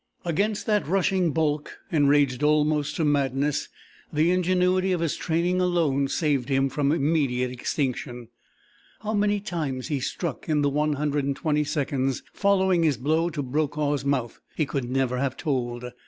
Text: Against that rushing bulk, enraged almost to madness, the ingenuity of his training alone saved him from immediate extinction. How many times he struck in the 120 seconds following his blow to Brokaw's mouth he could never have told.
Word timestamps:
Against 0.25 0.65
that 0.65 0.87
rushing 0.87 1.29
bulk, 1.31 1.77
enraged 1.91 2.41
almost 2.41 2.95
to 2.95 3.05
madness, 3.05 3.69
the 4.11 4.31
ingenuity 4.31 4.93
of 4.93 4.99
his 4.99 5.15
training 5.15 5.61
alone 5.61 6.07
saved 6.07 6.49
him 6.49 6.69
from 6.69 6.91
immediate 6.91 7.51
extinction. 7.51 8.29
How 9.01 9.13
many 9.13 9.39
times 9.39 9.89
he 9.89 9.99
struck 9.99 10.49
in 10.49 10.63
the 10.63 10.69
120 10.71 11.63
seconds 11.65 12.23
following 12.33 12.81
his 12.81 12.97
blow 12.97 13.29
to 13.29 13.43
Brokaw's 13.43 14.03
mouth 14.03 14.39
he 14.55 14.65
could 14.65 14.89
never 14.89 15.19
have 15.19 15.37
told. 15.37 15.91